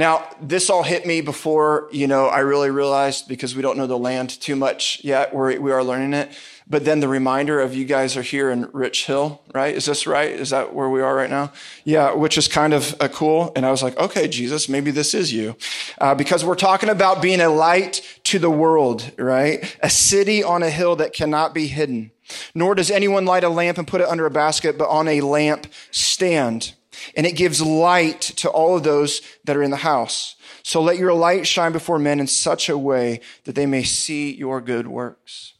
[0.00, 3.86] Now, this all hit me before, you know, I really realized because we don't know
[3.86, 5.34] the land too much yet.
[5.34, 6.32] We're, we are learning it.
[6.66, 9.74] But then the reminder of you guys are here in Rich Hill, right?
[9.74, 10.30] Is this right?
[10.30, 11.52] Is that where we are right now?
[11.84, 13.52] Yeah, which is kind of uh, cool.
[13.54, 15.54] And I was like, okay, Jesus, maybe this is you.
[16.00, 19.76] Uh, because we're talking about being a light to the world, right?
[19.82, 22.10] A city on a hill that cannot be hidden.
[22.54, 25.20] Nor does anyone light a lamp and put it under a basket, but on a
[25.20, 26.72] lamp stand
[27.16, 30.36] and it gives light to all of those that are in the house.
[30.62, 34.34] So let your light shine before men in such a way that they may see
[34.34, 35.54] your good works.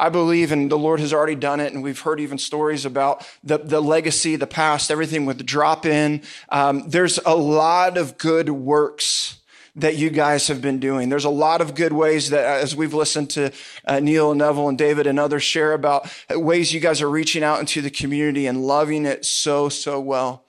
[0.00, 3.28] I believe, and the Lord has already done it, and we've heard even stories about
[3.42, 6.22] the, the legacy, the past, everything with the drop in.
[6.50, 9.38] Um, there's a lot of good works
[9.78, 11.08] that you guys have been doing.
[11.08, 13.52] There's a lot of good ways that, as we've listened to
[13.84, 17.42] uh, Neil and Neville and David and others share about ways you guys are reaching
[17.42, 20.44] out into the community and loving it so, so well.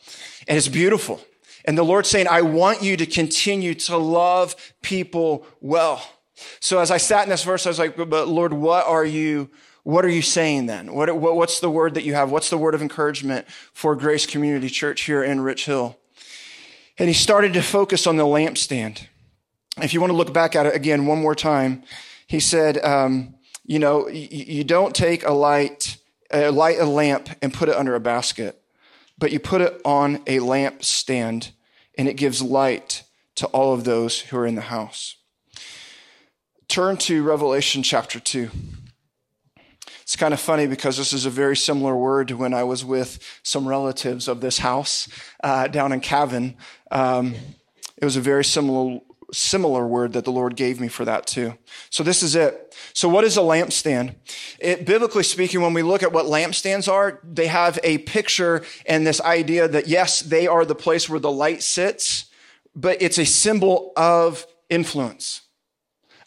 [0.48, 1.22] And it's beautiful.
[1.66, 6.02] And the Lord's saying, I want you to continue to love people well.
[6.60, 9.50] So as I sat in this verse, I was like, but Lord, what are you,
[9.84, 10.94] what are you saying then?
[10.94, 12.32] What, what's the word that you have?
[12.32, 15.98] What's the word of encouragement for Grace Community Church here in Rich Hill?
[16.98, 19.08] And he started to focus on the lampstand.
[19.82, 21.84] If you want to look back at it again one more time,
[22.28, 23.36] he said, um,
[23.66, 25.98] you know, you, you don't take a light,
[26.34, 28.60] uh, light a lamp and put it under a basket
[29.20, 31.52] but you put it on a lamp stand
[31.98, 33.04] and it gives light
[33.36, 35.18] to all of those who are in the house.
[36.68, 38.50] Turn to Revelation chapter 2.
[40.02, 42.84] It's kind of funny because this is a very similar word to when I was
[42.84, 45.08] with some relatives of this house
[45.44, 46.56] uh, down in Cavan.
[46.90, 47.36] Um,
[47.98, 51.56] it was a very similar similar word that the Lord gave me for that too.
[51.90, 52.76] So this is it.
[52.94, 54.16] So what is a lampstand?
[54.60, 59.06] It, biblically speaking, when we look at what lampstands are, they have a picture and
[59.06, 62.26] this idea that yes, they are the place where the light sits,
[62.76, 65.42] but it's a symbol of influence.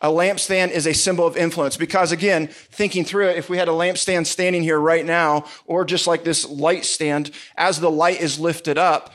[0.00, 3.68] A lampstand is a symbol of influence because again, thinking through it, if we had
[3.68, 8.20] a lampstand standing here right now, or just like this light stand, as the light
[8.20, 9.14] is lifted up,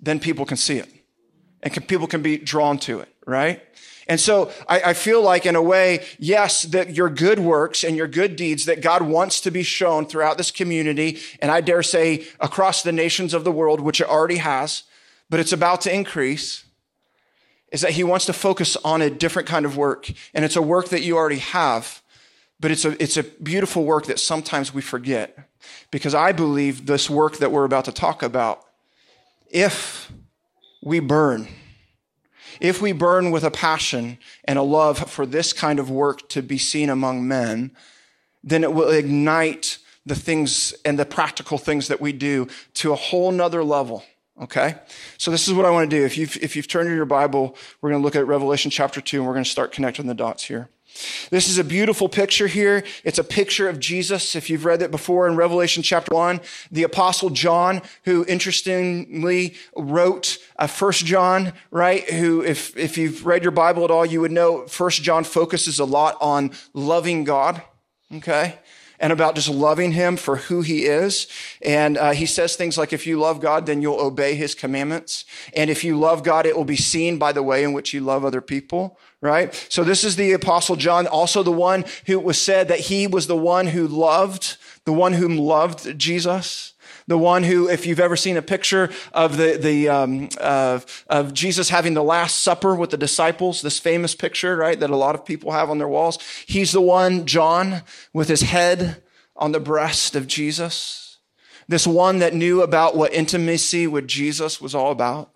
[0.00, 1.01] then people can see it
[1.62, 3.62] and can, people can be drawn to it, right?
[4.08, 7.96] And so I, I, feel like in a way, yes, that your good works and
[7.96, 11.82] your good deeds that God wants to be shown throughout this community, and I dare
[11.82, 14.82] say across the nations of the world, which it already has,
[15.30, 16.64] but it's about to increase,
[17.70, 20.10] is that he wants to focus on a different kind of work.
[20.34, 22.02] And it's a work that you already have,
[22.60, 25.48] but it's a, it's a beautiful work that sometimes we forget.
[25.90, 28.64] Because I believe this work that we're about to talk about,
[29.48, 30.12] if
[30.82, 31.48] we burn,
[32.60, 36.42] if we burn with a passion and a love for this kind of work to
[36.42, 37.72] be seen among men,
[38.44, 42.96] then it will ignite the things and the practical things that we do to a
[42.96, 44.04] whole nother level.
[44.40, 44.74] Okay?
[45.18, 46.04] So this is what I want to do.
[46.04, 49.00] If you've, if you've turned to your Bible, we're going to look at Revelation chapter
[49.00, 50.68] 2 and we're going to start connecting the dots here.
[51.30, 52.84] This is a beautiful picture here.
[53.04, 54.34] It's a picture of Jesus.
[54.34, 60.38] If you've read it before in Revelation chapter one, the apostle John, who interestingly wrote
[60.56, 62.08] a first John, right?
[62.10, 65.78] Who, if, if you've read your Bible at all, you would know first John focuses
[65.78, 67.62] a lot on loving God.
[68.14, 68.58] Okay
[69.02, 71.26] and about just loving him for who he is.
[71.60, 75.24] And uh, he says things like, if you love God, then you'll obey his commandments.
[75.56, 78.00] And if you love God, it will be seen by the way in which you
[78.00, 79.52] love other people, right?
[79.68, 83.26] So this is the apostle John, also the one who was said that he was
[83.26, 86.71] the one who loved, the one whom loved Jesus.
[87.06, 91.34] The one who, if you've ever seen a picture of the, the, um, uh, of
[91.34, 95.14] Jesus having the last supper with the disciples, this famous picture, right, that a lot
[95.14, 96.18] of people have on their walls.
[96.46, 97.82] He's the one, John,
[98.12, 99.02] with his head
[99.36, 101.18] on the breast of Jesus.
[101.68, 105.30] This one that knew about what intimacy with Jesus was all about.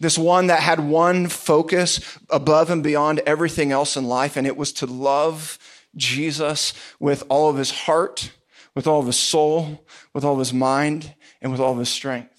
[0.00, 4.56] This one that had one focus above and beyond everything else in life, and it
[4.56, 5.58] was to love
[5.96, 8.30] Jesus with all of his heart,
[8.78, 9.84] with all of his soul,
[10.14, 11.12] with all of his mind,
[11.42, 12.32] and with all of his strength.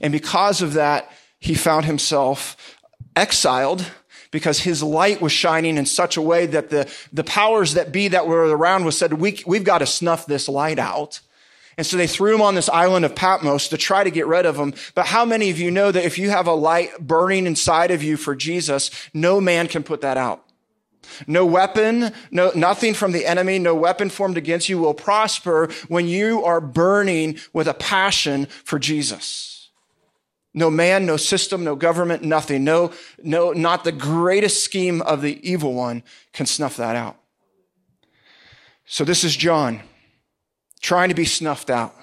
[0.00, 2.78] And because of that, he found himself
[3.14, 3.84] exiled
[4.30, 8.08] because his light was shining in such a way that the, the powers that be
[8.08, 11.20] that were around was said, we, we've got to snuff this light out.
[11.76, 14.46] And so they threw him on this island of Patmos to try to get rid
[14.46, 14.72] of him.
[14.94, 18.02] But how many of you know that if you have a light burning inside of
[18.02, 20.46] you for Jesus, no man can put that out?
[21.26, 26.06] No weapon, no, nothing from the enemy, no weapon formed against you will prosper when
[26.06, 29.70] you are burning with a passion for Jesus.
[30.54, 32.62] No man, no system, no government, nothing.
[32.64, 36.02] No, no, not the greatest scheme of the evil one
[36.32, 37.16] can snuff that out.
[38.84, 39.80] So this is John
[40.80, 41.94] trying to be snuffed out.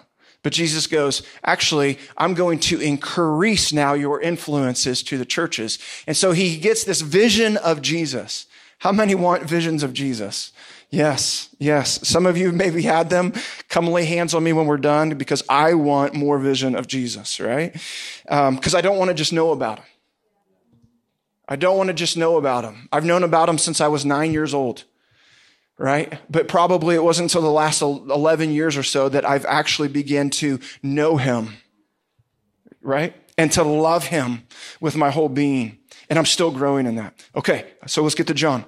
[0.41, 5.79] But Jesus goes, actually, I'm going to increase now your influences to the churches.
[6.07, 8.47] And so he gets this vision of Jesus.
[8.79, 10.51] How many want visions of Jesus?
[10.89, 12.07] Yes, yes.
[12.07, 13.33] Some of you maybe had them.
[13.69, 17.39] Come lay hands on me when we're done because I want more vision of Jesus,
[17.39, 17.73] right?
[18.23, 19.85] Because um, I don't want to just know about him.
[21.47, 22.89] I don't want to just know about him.
[22.91, 24.83] I've known about him since I was nine years old
[25.79, 26.19] right?
[26.29, 30.29] But probably it wasn't until the last 11 years or so that I've actually began
[30.31, 31.55] to know him,
[32.81, 33.15] right?
[33.39, 34.43] And to love him
[34.81, 35.77] with my whole being.
[36.09, 37.13] And I'm still growing in that.
[37.35, 38.65] Okay, so let's get to John.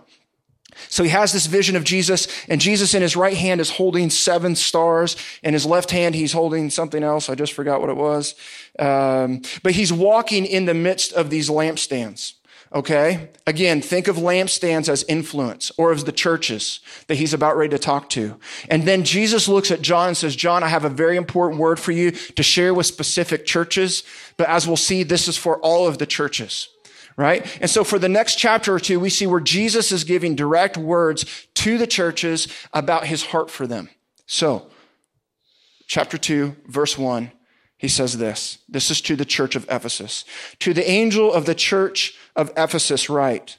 [0.88, 4.10] So he has this vision of Jesus, and Jesus in his right hand is holding
[4.10, 5.18] seven stars.
[5.44, 7.30] In his left hand, he's holding something else.
[7.30, 8.36] I just forgot what it was.
[8.80, 12.34] Um, but he's walking in the midst of these lampstands.
[12.74, 13.30] Okay?
[13.46, 17.80] Again, think of lampstands as influence or as the churches that he's about ready to
[17.80, 18.38] talk to.
[18.70, 21.80] And then Jesus looks at John and says, John, I have a very important word
[21.80, 24.04] for you to share with specific churches.
[24.38, 26.70] But as we'll see, this is for all of the churches.
[27.18, 27.46] Right?
[27.60, 30.78] And so for the next chapter or two, we see where Jesus is giving direct
[30.78, 31.26] words
[31.56, 33.90] to the churches about his heart for them.
[34.28, 34.72] So,
[35.88, 37.32] chapter 2, verse 1
[37.82, 38.60] he says this.
[38.70, 40.24] This is to the church of Ephesus.
[40.60, 43.58] To the angel of the church of Ephesus, write,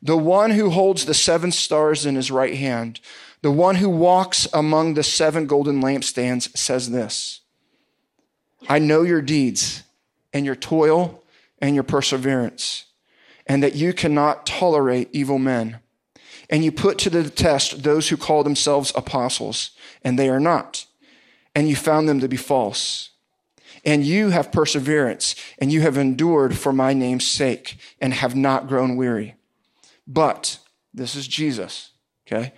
[0.00, 3.00] the one who holds the seven stars in his right hand,
[3.42, 7.42] the one who walks among the seven golden lampstands says this
[8.66, 9.82] I know your deeds
[10.32, 11.22] and your toil
[11.58, 12.86] and your perseverance,
[13.46, 15.80] and that you cannot tolerate evil men.
[16.48, 19.72] And you put to the test those who call themselves apostles,
[20.02, 20.86] and they are not.
[21.54, 23.09] And you found them to be false
[23.84, 28.68] and you have perseverance, and you have endured for my name's sake, and have not
[28.68, 29.36] grown weary.
[30.06, 30.58] But,
[30.92, 31.90] this is Jesus,
[32.26, 32.52] okay?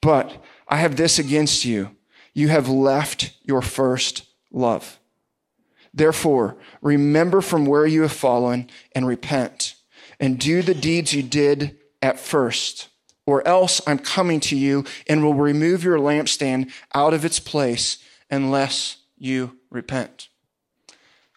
[0.00, 1.96] But I have this against you.
[2.34, 4.98] You have left your first love.
[5.94, 9.74] Therefore, remember from where you have fallen and repent,
[10.20, 12.88] and do the deeds you did at first.
[13.24, 17.98] Or else I'm coming to you and will remove your lampstand out of its place
[18.30, 20.28] unless you repent.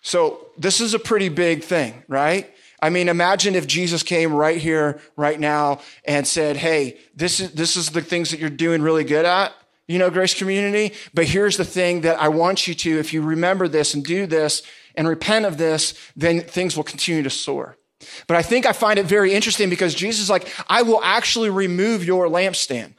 [0.01, 2.53] So this is a pretty big thing, right?
[2.81, 7.51] I mean, imagine if Jesus came right here, right now, and said, Hey, this is,
[7.51, 9.53] this is the things that you're doing really good at,
[9.87, 10.95] you know, Grace Community.
[11.13, 14.25] But here's the thing that I want you to, if you remember this and do
[14.25, 14.63] this
[14.95, 17.75] and repent of this, then things will continue to soar.
[18.27, 21.49] But I think I find it very interesting because Jesus is like, I will actually
[21.49, 22.93] remove your lampstand.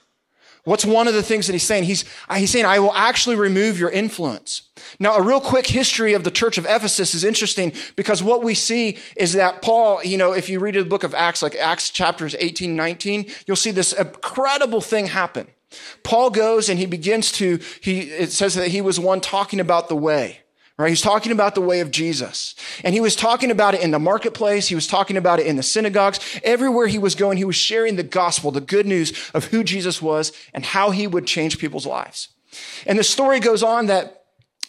[0.64, 1.84] What's one of the things that he's saying?
[1.84, 4.62] He's, uh, he's saying, I will actually remove your influence.
[4.98, 8.54] Now, a real quick history of the church of Ephesus is interesting because what we
[8.54, 11.90] see is that Paul, you know, if you read the book of Acts, like Acts
[11.90, 15.46] chapters 18, 19, you'll see this incredible thing happen.
[16.02, 19.88] Paul goes and he begins to, he, it says that he was one talking about
[19.88, 20.40] the way.
[20.80, 20.88] Right?
[20.88, 22.54] He's talking about the way of Jesus.
[22.82, 24.68] And he was talking about it in the marketplace.
[24.68, 26.20] He was talking about it in the synagogues.
[26.42, 30.00] Everywhere he was going, he was sharing the gospel, the good news of who Jesus
[30.00, 32.28] was and how he would change people's lives.
[32.86, 34.24] And the story goes on that,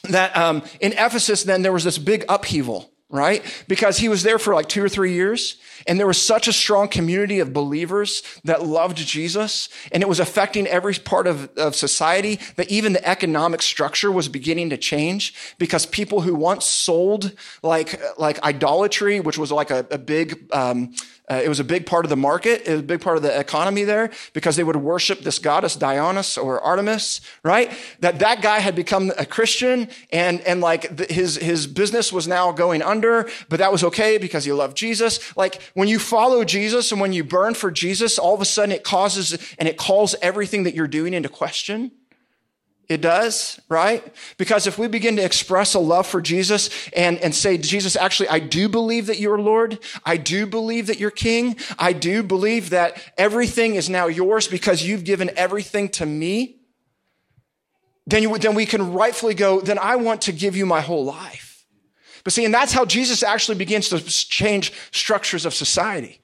[0.10, 3.44] that um, in Ephesus, then there was this big upheaval right?
[3.68, 6.54] Because he was there for like two or three years and there was such a
[6.54, 11.76] strong community of believers that loved Jesus and it was affecting every part of, of
[11.76, 17.34] society that even the economic structure was beginning to change because people who once sold
[17.62, 20.94] like, like idolatry, which was like a, a big, um,
[21.32, 22.68] uh, it was a big part of the market.
[22.68, 25.78] It was a big part of the economy there because they would worship this goddess
[25.78, 27.72] Dionysus or Artemis, right?
[28.02, 32.28] That that guy had become a Christian and, and like the, his, his business was
[32.28, 35.36] now going under, but that was okay because he loved Jesus.
[35.38, 38.74] Like when you follow Jesus and when you burn for Jesus, all of a sudden
[38.74, 41.92] it causes and it calls everything that you're doing into question.
[42.92, 44.04] It does, right?
[44.36, 48.28] Because if we begin to express a love for Jesus and, and say, Jesus, actually,
[48.28, 49.80] I do believe that you're Lord.
[50.04, 51.56] I do believe that you're King.
[51.80, 56.58] I do believe that everything is now yours because you've given everything to me.
[58.06, 61.06] Then, you, then we can rightfully go, then I want to give you my whole
[61.06, 61.66] life.
[62.26, 66.21] But see, and that's how Jesus actually begins to change structures of society.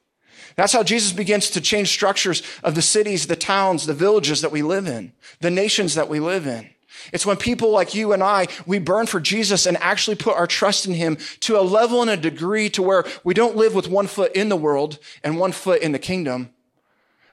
[0.58, 4.52] That's how Jesus begins to change structures of the cities, the towns, the villages that
[4.52, 6.70] we live in, the nations that we live in.
[7.14, 10.48] It's when people like you and I, we burn for Jesus and actually put our
[10.48, 13.88] trust in him to a level and a degree to where we don't live with
[13.88, 16.50] one foot in the world and one foot in the kingdom,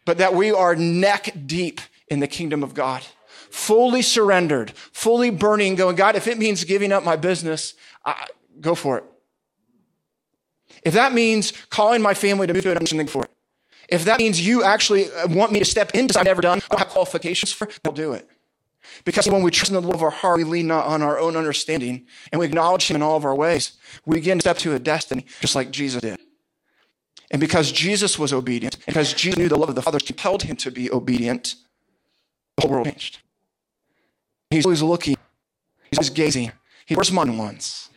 [0.04, 3.02] but that we are neck deep in the kingdom of God.
[3.48, 7.72] Fully surrendered, fully burning, going, God, if it means giving up my business,
[8.04, 8.26] I,
[8.60, 9.04] go for it.
[10.84, 13.30] If that means calling my family to move to it, I'm something for it.
[13.88, 16.58] If that means you actually uh, want me to step into something I've never done,
[16.58, 18.28] I don't have qualifications for, I'll do it.
[19.04, 21.18] Because when we trust in the love of our heart, we lean not on our
[21.18, 23.72] own understanding and we acknowledge Him in all of our ways.
[24.04, 26.18] We begin to step to a destiny just like Jesus did.
[27.30, 30.44] And because Jesus was obedient, and because Jesus knew the love of the Father compelled
[30.44, 31.56] him to be obedient,
[32.56, 33.18] the whole world changed.
[34.50, 35.16] He's always looking,
[35.90, 36.52] he's always gazing.
[36.86, 37.90] He's where's my ones?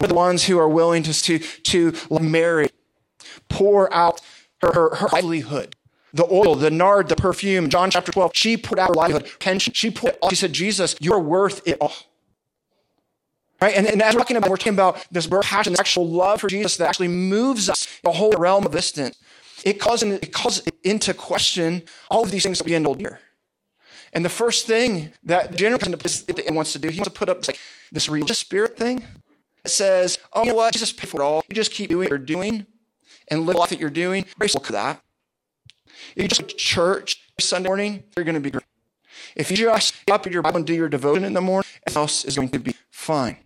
[0.00, 2.70] We're the ones who are willing to, to, to Mary,
[3.48, 4.20] pour out
[4.60, 5.76] her, her, her livelihood
[6.14, 7.68] the oil, the nard, the perfume.
[7.68, 9.72] John chapter 12, she put out her livelihood, pension.
[9.72, 10.18] She put.
[10.28, 11.92] She said, Jesus, you're worth it all.
[13.60, 13.76] Right?
[13.76, 16.48] And, and as we're talking about, we're talking about this passion, this actual love for
[16.48, 19.16] Jesus that actually moves us the whole realm of distance.
[19.64, 23.00] It calls, in, it calls into question all of these things that we end old
[23.00, 23.20] year.
[24.12, 27.48] And the first thing that general wants to do, he wants to put up this,
[27.48, 27.60] like
[27.92, 29.04] this religious spirit thing.
[29.64, 30.72] It says, oh, you know what?
[30.72, 31.42] Jesus paid for it all.
[31.48, 32.66] You just keep doing what you're doing
[33.28, 34.24] and live the life that you're doing.
[34.38, 35.02] Grace at that.
[36.16, 38.64] If you just go to church Sunday morning, you're going to be great.
[39.36, 42.00] If you just up in your Bible and do your devotion in the morning, everything
[42.00, 43.36] else is going to be fine.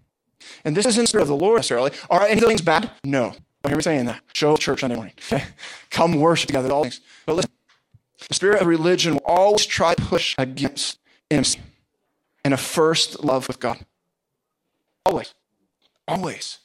[0.64, 1.92] And this isn't the spirit of the Lord necessarily.
[2.10, 2.90] Are any things bad?
[3.04, 3.34] No.
[3.62, 4.22] Don't hear me saying that.
[4.32, 5.14] Show up church Sunday morning.
[5.32, 5.44] Okay?
[5.90, 7.00] Come worship together, all things.
[7.24, 7.50] But listen,
[8.28, 10.98] the spirit of religion will always try to push against
[11.30, 11.60] intimacy
[12.44, 13.84] and a first love with God.
[15.04, 15.34] Always.
[16.08, 16.58] Always.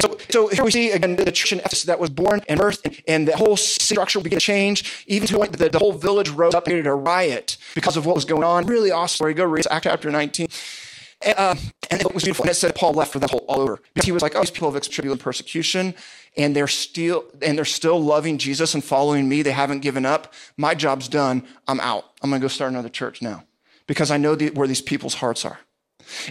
[0.00, 2.84] So, so here we see again the church in Ephesus that was born and birthed,
[2.84, 5.78] and, and the whole structure began to change, even to the point that the, the
[5.78, 8.66] whole village rose up and a riot because of what was going on.
[8.66, 9.34] Really awesome story.
[9.34, 10.48] Go read Act chapter 19.
[11.24, 11.54] And, uh,
[11.90, 12.44] and it was beautiful.
[12.44, 13.80] And it said Paul left for the whole all over.
[13.94, 15.94] Because he was like, oh, these people have experienced persecution
[16.36, 19.42] and they're still and they're still loving Jesus and following me.
[19.42, 20.32] They haven't given up.
[20.56, 21.44] My job's done.
[21.68, 22.04] I'm out.
[22.22, 23.44] I'm gonna go start another church now.
[23.86, 25.60] Because I know the, where these people's hearts are.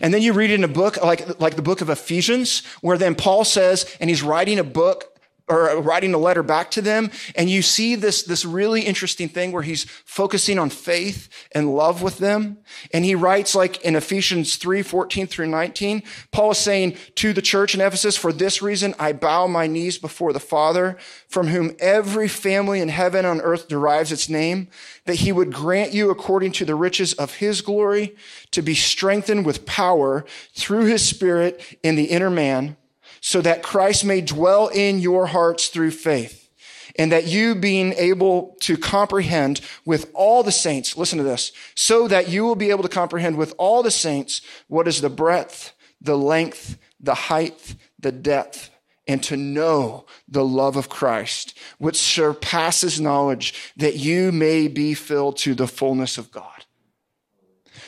[0.01, 3.15] And then you read in a book like, like the book of Ephesians, where then
[3.15, 5.12] Paul says, and he's writing a book
[5.53, 7.11] or uh, writing a letter back to them.
[7.35, 12.01] And you see this, this really interesting thing where he's focusing on faith and love
[12.01, 12.57] with them.
[12.91, 17.41] And he writes like in Ephesians 3, 14 through 19, Paul is saying to the
[17.41, 21.75] church in Ephesus, for this reason, I bow my knees before the Father, from whom
[21.79, 24.69] every family in heaven on earth derives its name,
[25.05, 28.15] that he would grant you according to the riches of his glory
[28.51, 32.75] to be strengthened with power through his spirit in the inner man
[33.25, 36.49] so that Christ may dwell in your hearts through faith.
[36.97, 42.09] And that you being able to comprehend with all the saints, listen to this, so
[42.09, 45.71] that you will be able to comprehend with all the saints what is the breadth,
[46.01, 48.69] the length, the height, the depth,
[49.07, 55.37] and to know the love of Christ, which surpasses knowledge, that you may be filled
[55.37, 56.65] to the fullness of God.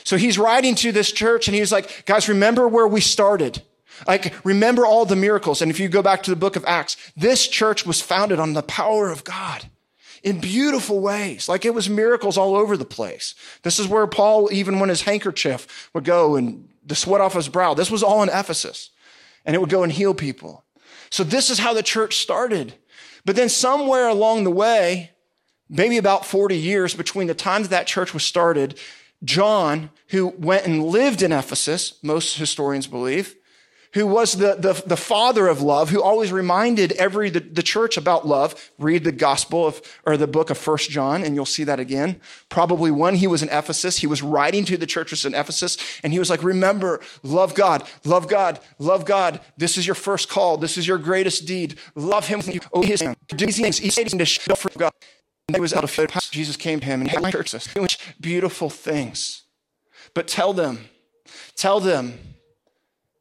[0.02, 3.62] So he's writing to this church and he's like, guys, remember where we started.
[4.06, 5.62] Like, remember all the miracles.
[5.62, 8.52] And if you go back to the book of Acts, this church was founded on
[8.52, 9.70] the power of God
[10.22, 11.48] in beautiful ways.
[11.48, 13.34] Like it was miracles all over the place.
[13.62, 17.48] This is where Paul, even when his handkerchief would go and the sweat off his
[17.48, 18.90] brow, this was all in Ephesus.
[19.44, 20.64] And it would go and heal people.
[21.10, 22.74] So this is how the church started.
[23.24, 25.12] But then somewhere along the way,
[25.68, 28.78] maybe about 40 years between the time that that church was started,
[29.22, 33.36] John, who went and lived in Ephesus, most historians believe,
[33.96, 37.96] who was the, the, the, father of love, who always reminded every, the, the, church
[37.96, 38.70] about love.
[38.78, 42.20] Read the gospel of, or the book of First John, and you'll see that again.
[42.50, 46.12] Probably when he was in Ephesus, he was writing to the churches in Ephesus, and
[46.12, 49.40] he was like, remember, love God, love God, love God.
[49.56, 50.58] This is your first call.
[50.58, 51.78] This is your greatest deed.
[51.94, 52.42] Love him.
[52.44, 53.00] You obey his.
[53.28, 53.78] Do these things.
[53.78, 54.92] He's to show for God.
[55.48, 56.10] And he was out of faith.
[56.30, 57.66] Jesus came to him and had churches
[58.20, 59.44] beautiful things.
[60.12, 60.90] But tell them,
[61.54, 62.35] tell them,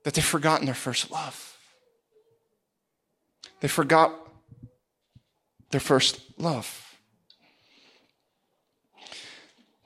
[0.05, 1.57] that they've forgotten their first love.
[3.59, 4.13] They forgot
[5.71, 6.95] their first love.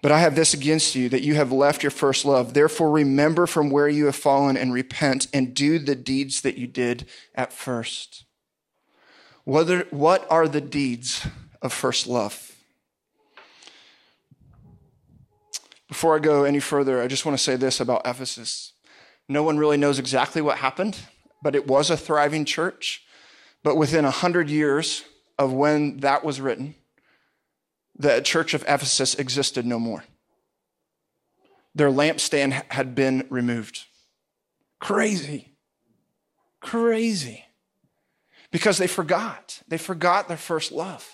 [0.01, 2.53] But I have this against you that you have left your first love.
[2.53, 6.67] Therefore, remember from where you have fallen and repent and do the deeds that you
[6.67, 8.25] did at first.
[9.45, 11.25] Whether, what are the deeds
[11.61, 12.57] of first love?
[15.87, 18.73] Before I go any further, I just want to say this about Ephesus.
[19.29, 20.97] No one really knows exactly what happened,
[21.43, 23.03] but it was a thriving church.
[23.63, 25.05] But within a hundred years
[25.37, 26.73] of when that was written,
[27.95, 30.03] the church of Ephesus existed no more.
[31.75, 33.85] Their lampstand had been removed.
[34.79, 35.55] Crazy.
[36.59, 37.45] Crazy.
[38.51, 39.61] Because they forgot.
[39.67, 41.07] They forgot their first love.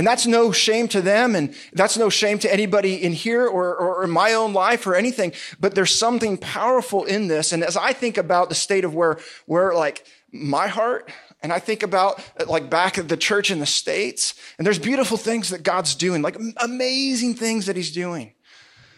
[0.00, 3.76] And that's no shame to them, and that's no shame to anybody in here or,
[3.76, 5.34] or, in my own life or anything.
[5.60, 7.52] But there's something powerful in this.
[7.52, 11.58] And as I think about the state of where, where like my heart, and I
[11.58, 15.64] think about like back at the church in the States, and there's beautiful things that
[15.64, 18.32] God's doing, like amazing things that He's doing.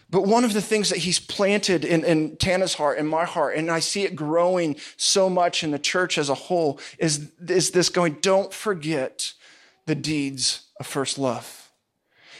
[0.09, 3.57] But one of the things that he's planted in, in Tana's heart in my heart,
[3.57, 7.71] and I see it growing so much in the church as a whole, is, is
[7.71, 9.33] this going, don't forget
[9.85, 11.71] the deeds of first love.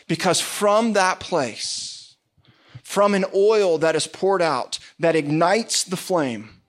[0.08, 2.16] Because from that place,
[2.84, 6.62] from an oil that is poured out, that ignites the flame,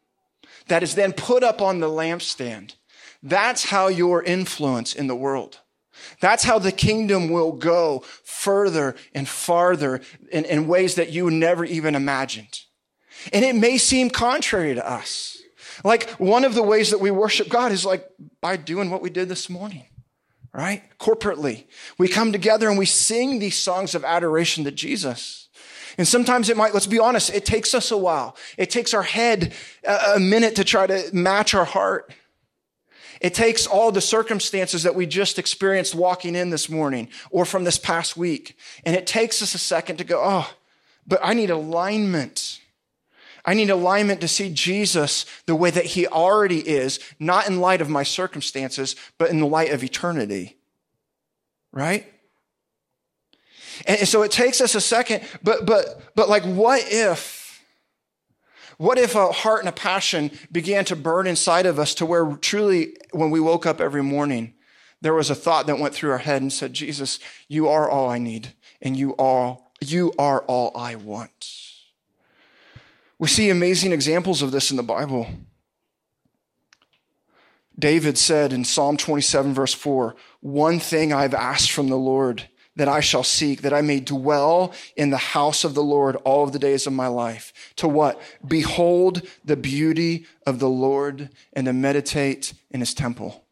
[0.68, 2.74] that is then put up on the lampstand,
[3.22, 5.60] that's how your influence in the world.
[6.20, 11.64] That's how the kingdom will go further and farther in, in ways that you never
[11.64, 12.60] even imagined.
[13.32, 15.38] And it may seem contrary to us.
[15.82, 18.06] Like one of the ways that we worship God is like
[18.40, 19.86] by doing what we did this morning,
[20.54, 20.82] right?
[20.98, 21.64] Corporately.
[21.98, 25.48] We come together and we sing these songs of adoration to Jesus.
[25.98, 28.36] And sometimes it might, let's be honest, it takes us a while.
[28.56, 29.52] It takes our head
[29.84, 32.12] a, minute to try to match our heart.
[33.20, 37.64] It takes all the circumstances that we just experienced walking in this morning or from
[37.64, 38.56] this past week.
[38.84, 40.50] And it takes us a second to go, oh,
[41.06, 42.60] but I need alignment.
[43.44, 47.80] I need alignment to see Jesus the way that he already is, not in light
[47.80, 50.56] of my circumstances, but in the light of eternity.
[51.72, 52.06] Right?
[53.86, 57.62] And so it takes us a second, but, but, but like, what if,
[58.78, 62.36] what if a heart and a passion began to burn inside of us to where
[62.36, 64.54] truly, when we woke up every morning,
[65.00, 68.08] there was a thought that went through our head and said, Jesus, you are all
[68.08, 71.73] I need, and you are, you are all I want.
[73.18, 75.28] We see amazing examples of this in the Bible.
[77.78, 82.88] David said in Psalm 27, verse 4, One thing I've asked from the Lord that
[82.88, 86.52] I shall seek, that I may dwell in the house of the Lord all of
[86.52, 87.52] the days of my life.
[87.76, 88.20] To what?
[88.46, 93.43] Behold the beauty of the Lord and to meditate in his temple.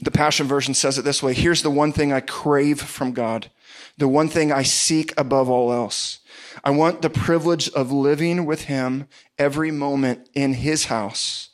[0.00, 3.50] The Passion Version says it this way Here's the one thing I crave from God,
[3.96, 6.20] the one thing I seek above all else.
[6.64, 11.48] I want the privilege of living with Him every moment in His house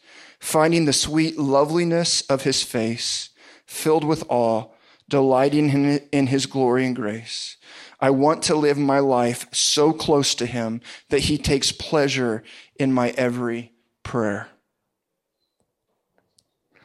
[0.45, 3.31] finding the sweet loveliness of his face,
[3.65, 4.67] filled with awe,
[5.09, 5.71] delighting
[6.13, 7.57] in his glory and grace.
[7.99, 12.43] I want to live my life so close to him that he takes pleasure
[12.79, 14.49] in my every prayer.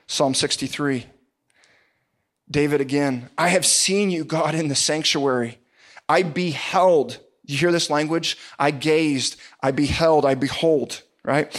[0.08, 1.08] Psalm 63.
[2.52, 5.60] David again, I have seen you, God, in the sanctuary.
[6.08, 7.20] I beheld.
[7.46, 8.38] You hear this language?
[8.58, 11.50] I gazed, I beheld, I behold, right?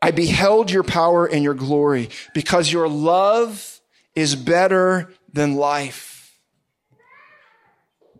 [0.00, 3.80] I beheld your power and your glory because your love
[4.14, 6.38] is better than life.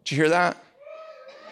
[0.05, 0.63] Did you hear that?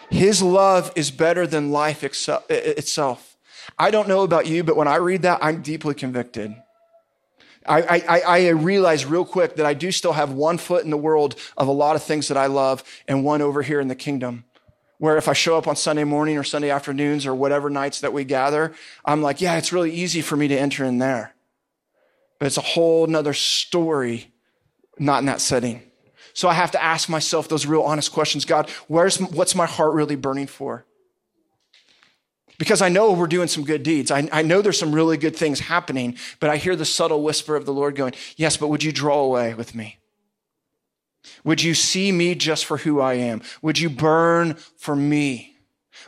[0.09, 3.37] His love is better than life itself.
[3.77, 6.55] I don't know about you, but when I read that, I'm deeply convicted.
[7.67, 10.97] I, I, I, realize real quick that I do still have one foot in the
[10.97, 13.95] world of a lot of things that I love and one over here in the
[13.95, 14.45] kingdom
[14.99, 18.13] where if I show up on Sunday morning or Sunday afternoons or whatever nights that
[18.13, 18.73] we gather,
[19.05, 21.35] I'm like, yeah, it's really easy for me to enter in there.
[22.39, 24.33] But it's a whole nother story,
[24.97, 25.83] not in that setting.
[26.33, 28.45] So I have to ask myself those real honest questions.
[28.45, 30.85] God, where's, what's my heart really burning for?
[32.57, 34.09] Because I know we're doing some good deeds.
[34.09, 37.55] I, I know there's some really good things happening, but I hear the subtle whisper
[37.55, 39.97] of the Lord going, yes, but would you draw away with me?
[41.43, 43.41] Would you see me just for who I am?
[43.61, 45.55] Would you burn for me?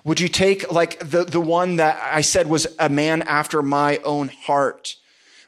[0.03, 3.97] Would you take like the, the one that I said was a man after my
[3.97, 4.95] own heart?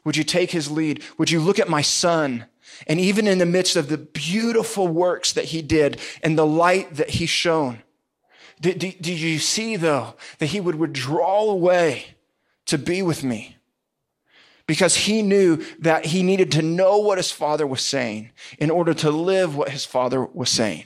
[0.04, 1.04] Would you take his lead?
[1.18, 2.46] Would you look at my son?
[2.88, 6.96] And even in the midst of the beautiful works that he did and the light
[6.96, 7.84] that he shone,
[8.62, 12.16] did, did, did you see though that he would withdraw away
[12.68, 13.58] to be with me?
[14.68, 18.94] because he knew that he needed to know what his father was saying in order
[18.94, 20.86] to live what his father was saying.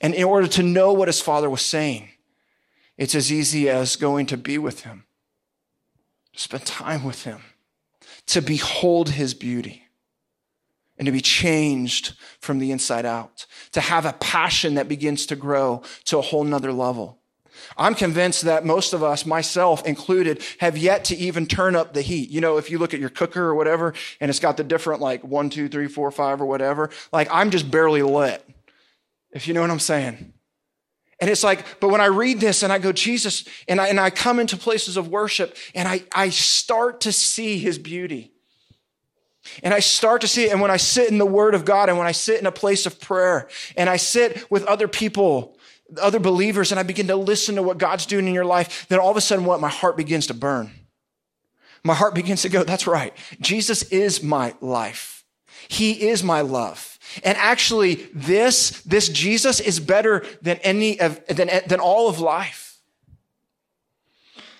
[0.00, 2.08] And in order to know what his father was saying,
[2.96, 5.04] it's as easy as going to be with him,
[6.32, 7.42] to spend time with him,
[8.28, 9.85] to behold his beauty
[10.98, 15.36] and to be changed from the inside out, to have a passion that begins to
[15.36, 17.18] grow to a whole nother level.
[17.76, 22.02] I'm convinced that most of us, myself included, have yet to even turn up the
[22.02, 22.30] heat.
[22.30, 25.00] You know, if you look at your cooker or whatever, and it's got the different
[25.00, 28.46] like one, two, three, four, five, or whatever, like I'm just barely lit.
[29.32, 30.32] If you know what I'm saying.
[31.18, 33.98] And it's like, but when I read this and I go, Jesus, and I, and
[33.98, 38.32] I come into places of worship and I, I start to see his beauty.
[39.62, 40.52] And I start to see it.
[40.52, 42.52] And when I sit in the word of God and when I sit in a
[42.52, 45.56] place of prayer and I sit with other people
[46.00, 48.98] other believers and I begin to listen to what God's doing in your life, then
[48.98, 49.60] all of a sudden what?
[49.60, 50.70] My heart begins to burn.
[51.84, 53.16] My heart begins to go, that's right.
[53.40, 55.24] Jesus is my life.
[55.68, 56.98] He is my love.
[57.24, 62.78] And actually, this, this Jesus is better than any of, than, than all of life.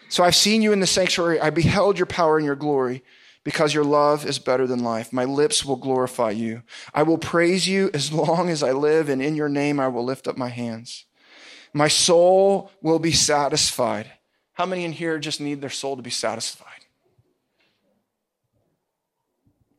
[0.09, 1.40] So I've seen you in the sanctuary.
[1.40, 3.03] I beheld your power and your glory
[3.46, 5.12] because your love is better than life.
[5.12, 6.64] My lips will glorify you.
[6.92, 10.04] I will praise you as long as I live, and in your name I will
[10.04, 11.04] lift up my hands.
[11.72, 14.11] My soul will be satisfied.
[14.54, 16.87] How many in here just need their soul to be satisfied?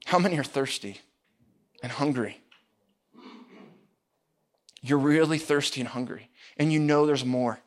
[0.05, 1.01] How many are thirsty
[1.83, 2.39] and hungry?
[4.81, 7.59] You're really thirsty and hungry, and you know there's more.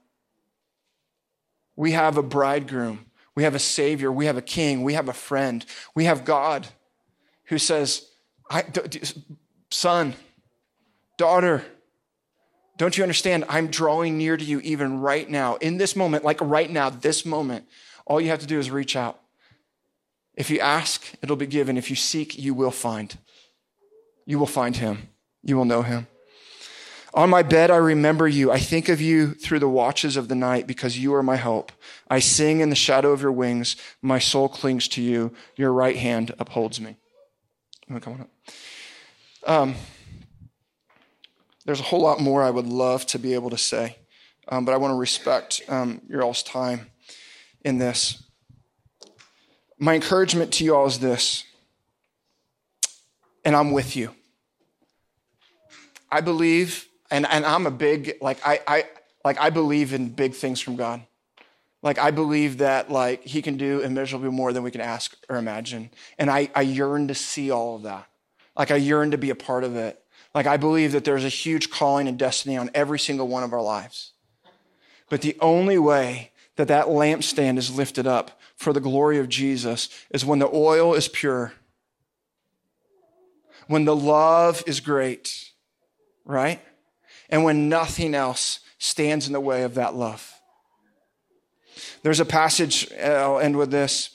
[1.76, 5.12] We have a bridegroom, we have a savior, we have a king, we have a
[5.12, 5.64] friend,
[5.95, 6.66] we have God
[7.45, 8.07] who says,
[9.71, 10.14] Son,
[11.16, 11.64] daughter,
[12.77, 13.45] don't you understand?
[13.49, 17.27] I'm drawing near to you even right now, in this moment, like right now, this
[17.27, 17.66] moment.
[18.07, 19.21] All you have to do is reach out.
[20.35, 21.77] If you ask, it'll be given.
[21.77, 23.16] If you seek, you will find.
[24.25, 25.11] You will find him.
[25.43, 26.07] You will know him.
[27.12, 28.53] On my bed, I remember you.
[28.53, 31.73] I think of you through the watches of the night because you are my hope.
[32.09, 33.75] I sing in the shadow of your wings.
[34.01, 35.33] My soul clings to you.
[35.57, 36.96] Your right hand upholds me.
[37.88, 38.31] Come on up.
[39.44, 39.75] Um,
[41.64, 43.96] there's a whole lot more I would love to be able to say,
[44.49, 46.90] um, but I want to respect um, your all's time
[47.64, 48.23] in this.
[49.79, 51.44] My encouragement to you all is this,
[53.44, 54.14] and I'm with you.
[56.12, 58.85] I believe and, and I'm a big, like, I, I,
[59.25, 61.03] like, I believe in big things from God.
[61.83, 65.37] Like, I believe that, like, He can do immeasurably more than we can ask or
[65.37, 65.90] imagine.
[66.18, 68.07] And I, I yearn to see all of that.
[68.57, 70.03] Like, I yearn to be a part of it.
[70.35, 73.53] Like, I believe that there's a huge calling and destiny on every single one of
[73.53, 74.12] our lives.
[75.09, 79.88] But the only way that that lampstand is lifted up for the glory of Jesus
[80.11, 81.55] is when the oil is pure,
[83.66, 85.51] when the love is great,
[86.25, 86.61] right?
[87.31, 90.35] And when nothing else stands in the way of that love.
[92.03, 94.11] There's a passage, I'll end with this,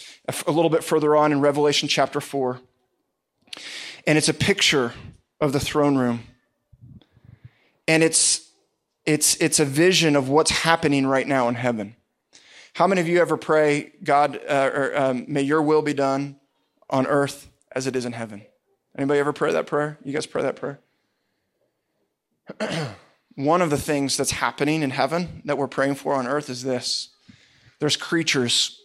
[0.47, 2.59] a little bit further on in Revelation chapter 4.
[4.07, 4.93] And it's a picture
[5.39, 6.21] of the throne room.
[7.87, 8.49] And it's,
[9.05, 11.95] it's, it's a vision of what's happening right now in heaven.
[12.73, 16.37] How many of you ever pray, God, uh, or, um, may your will be done
[16.89, 18.45] on earth as it is in heaven?
[18.97, 19.97] Anybody ever pray that prayer?
[20.03, 20.79] You guys pray that prayer?
[23.35, 26.63] One of the things that's happening in heaven that we're praying for on earth is
[26.63, 27.09] this
[27.79, 28.79] there's creatures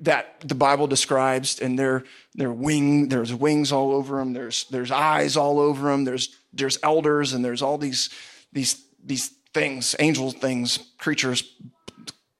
[0.00, 4.92] that the Bible describes, and they're, they're wing, there's wings all over them, there's, there's
[4.92, 8.10] eyes all over them, there's, there's elders, and there's all these,
[8.52, 11.52] these, these things, angel things, creatures,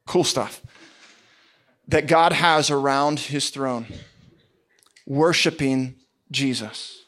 [0.07, 0.63] cool stuff
[1.89, 3.87] that God has around his throne,
[5.07, 5.97] worshiping
[6.31, 7.05] Jesus.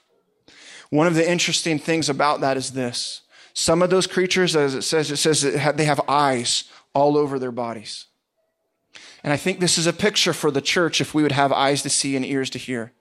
[0.88, 3.20] One of the interesting things about that is this
[3.60, 7.52] some of those creatures, as it says, it says they have eyes all over their
[7.52, 8.06] bodies.
[9.22, 11.82] And I think this is a picture for the church if we would have eyes
[11.82, 12.94] to see and ears to hear.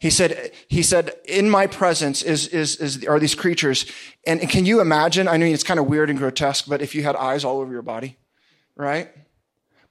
[0.00, 3.84] He said, he said, in my presence is, is, is, are these creatures.
[4.26, 5.28] And, and can you imagine?
[5.28, 7.70] I mean, it's kind of weird and grotesque, but if you had eyes all over
[7.70, 8.16] your body,
[8.76, 9.10] right?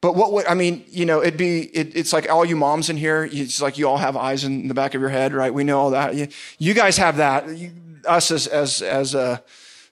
[0.02, 2.90] But what would, I mean, you know, it'd be, it, it's like all you moms
[2.90, 5.54] in here, it's like you all have eyes in the back of your head, right?
[5.54, 6.16] We know all that.
[6.16, 7.56] You, you guys have that.
[7.56, 7.72] You,
[8.08, 9.38] us as, as, as, uh,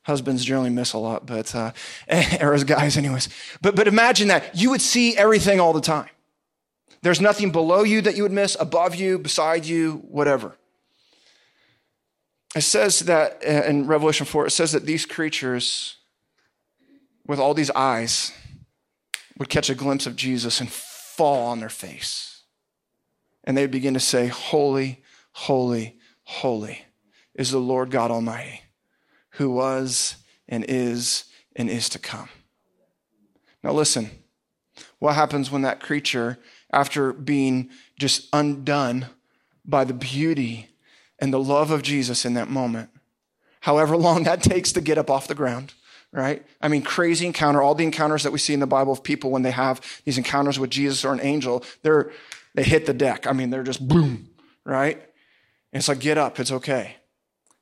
[0.03, 1.71] Husbands generally miss a lot, but, uh,
[2.07, 3.29] as guys, anyways.
[3.61, 4.55] But, but imagine that.
[4.55, 6.09] You would see everything all the time.
[7.01, 10.55] There's nothing below you that you would miss, above you, beside you, whatever.
[12.55, 15.97] It says that uh, in Revelation 4, it says that these creatures,
[17.25, 18.31] with all these eyes,
[19.37, 22.41] would catch a glimpse of Jesus and fall on their face.
[23.45, 26.85] And they'd begin to say, Holy, holy, holy
[27.35, 28.62] is the Lord God Almighty
[29.33, 30.17] who was
[30.47, 32.29] and is and is to come.
[33.63, 34.09] Now, listen,
[34.99, 36.39] what happens when that creature,
[36.71, 39.07] after being just undone
[39.65, 40.69] by the beauty
[41.19, 42.89] and the love of Jesus in that moment,
[43.61, 45.73] however long that takes to get up off the ground,
[46.11, 46.45] right?
[46.61, 49.31] I mean, crazy encounter, all the encounters that we see in the Bible of people
[49.31, 52.11] when they have these encounters with Jesus or an angel, they're,
[52.55, 53.25] they hit the deck.
[53.25, 54.29] I mean, they're just boom,
[54.65, 54.97] right?
[55.71, 56.97] And it's like, get up, it's okay.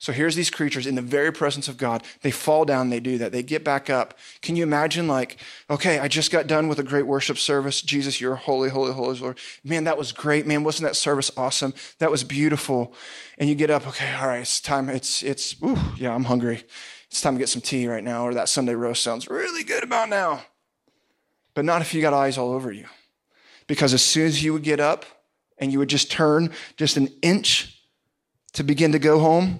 [0.01, 2.03] So here's these creatures in the very presence of God.
[2.23, 3.31] They fall down, they do that.
[3.31, 4.17] They get back up.
[4.41, 5.37] Can you imagine, like,
[5.69, 7.83] okay, I just got done with a great worship service.
[7.83, 9.37] Jesus, you're holy, holy, holy Lord.
[9.63, 10.47] Man, that was great.
[10.47, 11.75] Man, wasn't that service awesome?
[11.99, 12.95] That was beautiful.
[13.37, 14.89] And you get up, okay, all right, it's time.
[14.89, 16.63] It's, it's, ooh, yeah, I'm hungry.
[17.05, 19.83] It's time to get some tea right now, or that Sunday roast sounds really good
[19.83, 20.41] about now.
[21.53, 22.87] But not if you got eyes all over you.
[23.67, 25.05] Because as soon as you would get up
[25.59, 27.83] and you would just turn just an inch
[28.53, 29.59] to begin to go home,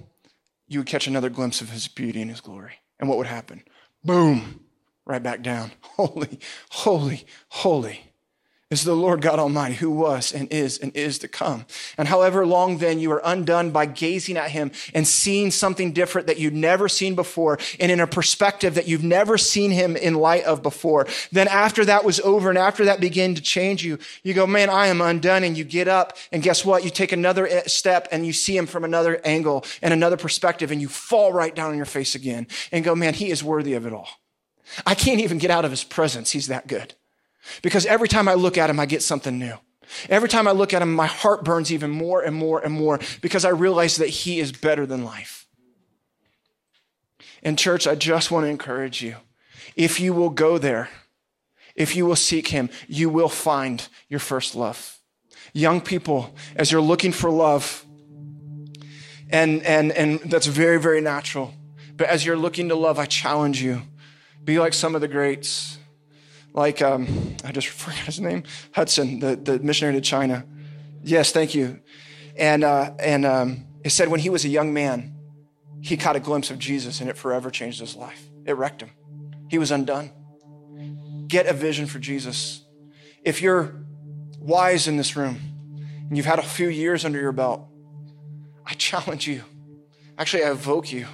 [0.72, 2.76] you would catch another glimpse of his beauty and his glory.
[3.00, 3.64] And what would happen?
[4.06, 4.62] Boom,
[5.06, 5.72] right back down.
[5.82, 8.11] Holy, holy, holy
[8.72, 11.66] is the Lord God Almighty who was and is and is to come.
[11.98, 16.28] And however long then you are undone by gazing at him and seeing something different
[16.28, 20.16] that you've never seen before and in a perspective that you've never seen him in
[20.16, 21.06] light of before.
[21.32, 24.70] Then after that was over and after that began to change you, you go, man,
[24.70, 25.44] I am undone.
[25.44, 26.84] And you get up and guess what?
[26.84, 30.82] You take another step and you see him from another angle and another perspective and
[30.82, 33.86] you fall right down on your face again and go, man, he is worthy of
[33.86, 34.08] it all.
[34.86, 36.32] I can't even get out of his presence.
[36.32, 36.94] He's that good.
[37.62, 39.56] Because every time I look at him, I get something new.
[40.10, 43.00] Every time I look at him, my heart burns even more and more and more
[43.22, 45.48] because I realize that he is better than life.
[47.44, 49.16] In church, I just want to encourage you.
[49.76, 50.90] If you will go there,
[51.76, 55.00] if you will seek him, you will find your first love.
[55.54, 57.86] Young people, as you're looking for love,
[59.30, 61.54] and, and, and that's very, very natural.
[61.96, 63.82] But as you're looking to love, I challenge you
[64.44, 65.78] be like some of the greats
[66.54, 70.46] like um, I just forgot his name, Hudson, the, the missionary to China.
[71.04, 71.80] Yes, thank you.
[72.38, 75.16] And uh, and um, it said when he was a young man,
[75.82, 78.30] he caught a glimpse of Jesus, and it forever changed his life.
[78.46, 78.92] It wrecked him.
[79.50, 80.12] He was undone.
[81.28, 82.64] Get a vision for Jesus.
[83.24, 83.76] If you're
[84.40, 85.40] wise in this room
[86.08, 87.68] and you've had a few years under your belt,
[88.66, 89.44] I challenge you.
[90.18, 91.08] Actually, I evoke you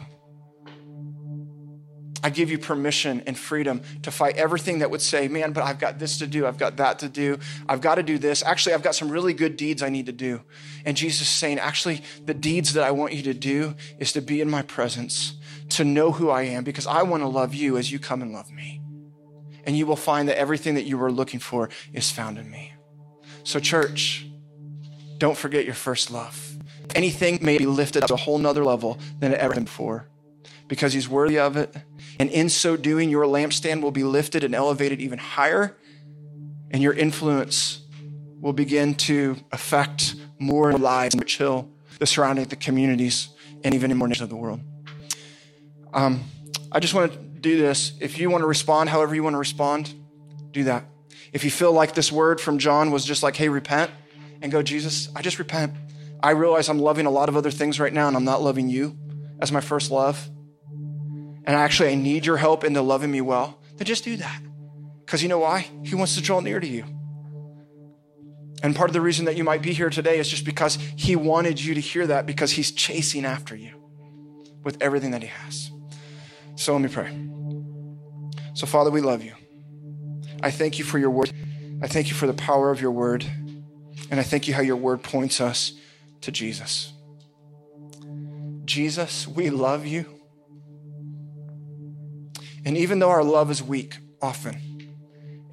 [2.23, 5.79] I give you permission and freedom to fight everything that would say, man, but I've
[5.79, 6.47] got this to do.
[6.47, 7.37] I've got that to do.
[7.69, 8.43] I've got to do this.
[8.43, 10.41] Actually, I've got some really good deeds I need to do.
[10.83, 14.21] And Jesus is saying, actually, the deeds that I want you to do is to
[14.21, 15.35] be in my presence,
[15.69, 18.31] to know who I am, because I want to love you as you come and
[18.31, 18.81] love me.
[19.65, 22.73] And you will find that everything that you were looking for is found in me.
[23.43, 24.25] So, church,
[25.17, 26.57] don't forget your first love.
[26.95, 30.07] Anything may be lifted up to a whole nother level than it ever been before
[30.67, 31.75] because he's worthy of it.
[32.19, 35.77] And in so doing, your lampstand will be lifted and elevated even higher,
[36.71, 37.81] and your influence
[38.39, 43.29] will begin to affect more lives in Rich Hill, the surrounding the communities,
[43.63, 44.61] and even in more nations of the world.
[45.93, 46.23] Um,
[46.71, 47.93] I just want to do this.
[47.99, 49.93] If you want to respond, however you want to respond,
[50.51, 50.85] do that.
[51.33, 53.91] If you feel like this word from John was just like, hey, repent,
[54.41, 55.73] and go, Jesus, I just repent.
[56.21, 58.69] I realize I'm loving a lot of other things right now, and I'm not loving
[58.69, 58.97] you
[59.39, 60.29] as my first love
[61.47, 64.41] and actually I need your help into loving me well, then just do that.
[65.05, 65.67] Because you know why?
[65.83, 66.83] He wants to draw near to you.
[68.61, 71.15] And part of the reason that you might be here today is just because he
[71.15, 73.71] wanted you to hear that because he's chasing after you
[74.63, 75.71] with everything that he has.
[76.55, 77.15] So let me pray.
[78.53, 79.33] So, Father, we love you.
[80.43, 81.31] I thank you for your word.
[81.81, 83.23] I thank you for the power of your word.
[84.09, 85.73] And I thank you how your word points us
[86.21, 86.91] to Jesus.
[88.65, 90.16] Jesus, we love you.
[92.65, 94.67] And even though our love is weak often,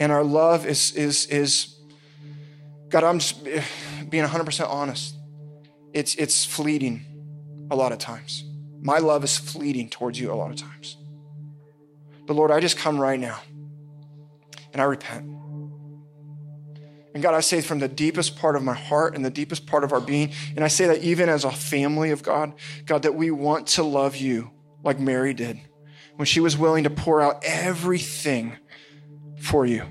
[0.00, 1.78] and our love is, is, is
[2.88, 3.44] God, I'm just
[4.10, 5.16] being 100% honest.
[5.92, 7.04] It's, it's fleeting
[7.70, 8.44] a lot of times.
[8.80, 10.96] My love is fleeting towards you a lot of times.
[12.26, 13.40] But Lord, I just come right now
[14.72, 15.30] and I repent.
[17.14, 19.84] And God, I say from the deepest part of my heart and the deepest part
[19.84, 22.54] of our being, and I say that even as a family of God,
[22.86, 24.50] God, that we want to love you
[24.82, 25.60] like Mary did
[26.16, 28.56] when she was willing to pour out everything
[29.40, 29.84] for you.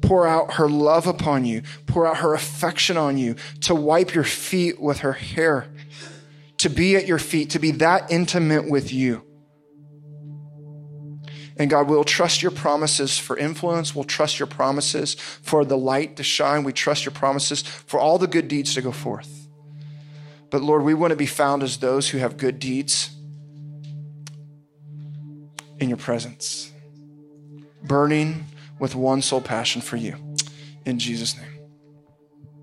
[0.00, 4.24] Pour out her love upon you, pour out her affection on you, to wipe your
[4.24, 5.66] feet with her hair,
[6.58, 9.22] to be at your feet, to be that intimate with you.
[11.58, 13.94] And God, we'll trust your promises for influence.
[13.94, 16.64] We'll trust your promises for the light to shine.
[16.64, 19.48] We trust your promises for all the good deeds to go forth.
[20.50, 23.15] But Lord, we want to be found as those who have good deeds
[25.78, 26.72] in your presence,
[27.82, 28.46] burning
[28.78, 30.16] with one sole passion for you.
[30.84, 31.55] In Jesus' name.